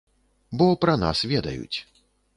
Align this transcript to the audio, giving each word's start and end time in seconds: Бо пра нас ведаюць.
Бо 0.61 0.67
пра 0.85 0.95
нас 1.03 1.23
ведаюць. 1.35 1.77